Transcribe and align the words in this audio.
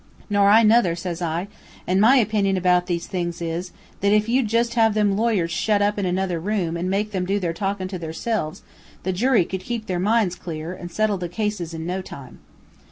"'Nor 0.31 0.49
I 0.49 0.63
nuther,' 0.63 0.95
says 0.95 1.21
I, 1.21 1.47
'an' 1.85 1.99
my 1.99 2.15
opinion 2.15 2.57
about 2.57 2.87
these 2.87 3.05
things 3.05 3.39
is, 3.39 3.71
that 3.99 4.11
if 4.11 4.27
you'd 4.27 4.47
jus' 4.47 4.73
have 4.73 4.95
them 4.95 5.15
lawyers 5.15 5.51
shut 5.51 5.79
up 5.79 5.99
in 5.99 6.07
another 6.07 6.39
room, 6.39 6.75
an' 6.75 6.89
make 6.89 7.13
'em 7.13 7.23
do 7.25 7.39
their 7.39 7.53
talkin' 7.53 7.87
to 7.89 7.99
theirselves, 7.99 8.63
the 9.03 9.13
jury 9.13 9.45
could 9.45 9.61
keep 9.61 9.85
their 9.85 9.99
minds 9.99 10.33
clear, 10.35 10.73
and 10.73 10.91
settle 10.91 11.19
the 11.19 11.29
cases 11.29 11.71
in 11.75 11.85
no 11.85 12.01
time.' 12.01 12.39